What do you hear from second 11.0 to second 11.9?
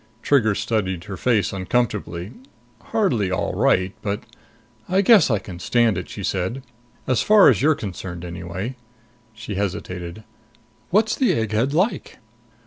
the egghead